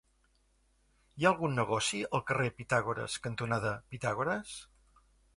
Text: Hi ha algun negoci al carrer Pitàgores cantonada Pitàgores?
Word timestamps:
Hi 1.19 1.25
ha 1.25 1.31
algun 1.33 1.51
negoci 1.59 1.99
al 2.19 2.23
carrer 2.31 2.47
Pitàgores 2.61 3.17
cantonada 3.27 3.75
Pitàgores? 3.93 4.55